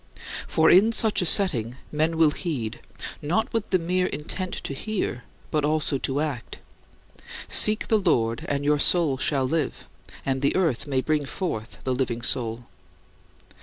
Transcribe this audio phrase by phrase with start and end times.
[0.47, 2.79] For in such a setting, men will heed,
[3.21, 6.57] not with the mere intent to hear, but also to act.
[7.47, 9.87] Seek the Lord and your soul shall live
[10.25, 12.65] and "the earth" may bring forth "the living soul."